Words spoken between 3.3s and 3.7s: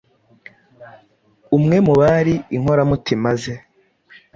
ze